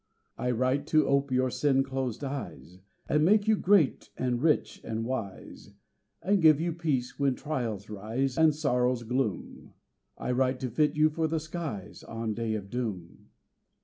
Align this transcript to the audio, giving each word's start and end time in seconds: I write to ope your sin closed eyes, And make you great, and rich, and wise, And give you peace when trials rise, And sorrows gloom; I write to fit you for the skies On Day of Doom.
I 0.39 0.49
write 0.49 0.87
to 0.87 1.05
ope 1.05 1.29
your 1.29 1.51
sin 1.51 1.83
closed 1.83 2.23
eyes, 2.23 2.79
And 3.07 3.23
make 3.23 3.47
you 3.47 3.55
great, 3.55 4.09
and 4.17 4.41
rich, 4.41 4.81
and 4.83 5.05
wise, 5.05 5.73
And 6.23 6.41
give 6.41 6.59
you 6.59 6.73
peace 6.73 7.19
when 7.19 7.35
trials 7.35 7.87
rise, 7.87 8.35
And 8.35 8.55
sorrows 8.55 9.03
gloom; 9.03 9.75
I 10.17 10.31
write 10.31 10.59
to 10.61 10.71
fit 10.71 10.95
you 10.95 11.11
for 11.11 11.27
the 11.27 11.39
skies 11.39 12.01
On 12.03 12.33
Day 12.33 12.55
of 12.55 12.71
Doom. 12.71 13.29